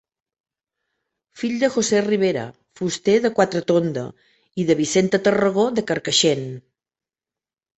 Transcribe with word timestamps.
Fill 1.41 1.59
de 1.63 1.69
José 1.75 1.99
Ribera, 2.07 2.45
fuster 2.81 3.15
de 3.27 3.31
Quatretonda, 3.41 4.07
i 4.63 4.67
de 4.71 4.79
Vicenta 4.83 5.23
Tarragó, 5.29 5.67
de 5.77 5.89
Carcaixent. 5.93 6.45